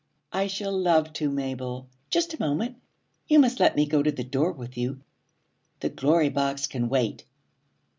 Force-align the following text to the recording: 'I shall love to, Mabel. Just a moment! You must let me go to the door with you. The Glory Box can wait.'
'I 0.33 0.47
shall 0.47 0.75
love 0.75 1.13
to, 1.13 1.29
Mabel. 1.29 1.87
Just 2.09 2.33
a 2.33 2.39
moment! 2.41 2.77
You 3.27 3.37
must 3.37 3.59
let 3.59 3.75
me 3.75 3.85
go 3.85 4.01
to 4.01 4.11
the 4.11 4.23
door 4.23 4.51
with 4.51 4.75
you. 4.75 5.01
The 5.81 5.89
Glory 5.89 6.29
Box 6.29 6.65
can 6.65 6.89
wait.' 6.89 7.23